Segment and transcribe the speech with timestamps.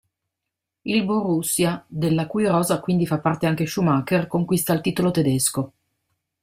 [0.83, 5.73] Il Borussia, della cui rosa fa quindi parte anche Schumacher, conquista il titolo tedesco.